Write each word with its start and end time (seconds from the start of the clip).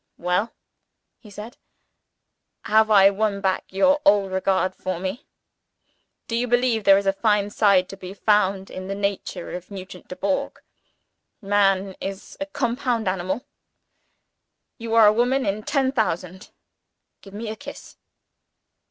"Well?" 0.17 0.51
he 1.19 1.29
said. 1.29 1.57
"Have 2.63 2.89
I 2.89 3.11
won 3.11 3.39
back 3.39 3.65
your 3.69 4.01
old 4.03 4.31
regard 4.31 4.73
for 4.75 4.99
me? 4.99 5.27
Do 6.27 6.35
you 6.35 6.47
believe 6.47 6.85
there 6.85 6.97
is 6.97 7.05
a 7.05 7.13
fine 7.13 7.51
side 7.51 7.87
to 7.89 7.97
be 7.97 8.15
found 8.15 8.71
in 8.71 8.87
the 8.87 8.95
nature 8.95 9.51
of 9.51 9.69
Nugent 9.69 10.07
Dubourg? 10.07 10.57
Man 11.39 11.95
is 12.01 12.35
a 12.39 12.47
compound 12.47 13.07
animal. 13.07 13.45
You 14.79 14.95
are 14.95 15.05
a 15.05 15.13
woman 15.13 15.45
in 15.45 15.61
ten 15.61 15.91
thousand. 15.91 16.49
Give 17.21 17.35
me 17.35 17.49
a 17.51 17.55
kiss." 17.55 17.97